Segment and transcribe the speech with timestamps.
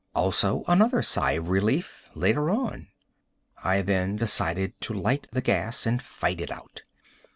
[0.15, 2.87] Also another sigh of relief later on.
[3.63, 6.81] I then decided to light the gas and fight it out.